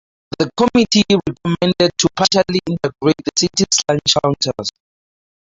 The 0.39 0.49
committee 0.57 1.03
recommended 1.11 1.91
to 1.99 2.07
partially 2.15 2.59
integrate 2.67 3.17
the 3.23 3.31
city's 3.37 3.67
lunch 3.87 4.01
counters. 4.23 4.69